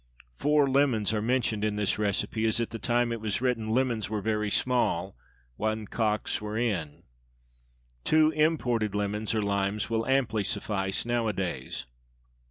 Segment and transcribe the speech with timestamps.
[0.35, 4.09] Four lemons are mentioned in this recipe, as at the time it was written lemons
[4.09, 5.15] were very small
[5.57, 7.03] when "cocks" were "in."
[8.03, 11.85] Two imported lemons (or limes) will amply suffice nowadays.